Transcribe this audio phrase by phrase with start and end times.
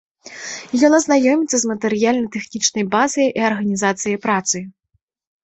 [0.87, 4.57] Ён азнаёміцца з матэрыяльна-тэхнічнай базай і арганізацыяй працы.